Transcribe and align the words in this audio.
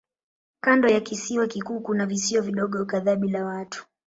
Kando 0.59 0.87
ya 0.89 0.99
kisiwa 1.01 1.47
kikuu 1.47 1.79
kuna 1.79 2.05
visiwa 2.05 2.41
vidogo 2.41 2.85
kadhaa 2.85 3.15
bila 3.15 3.45
watu. 3.45 3.85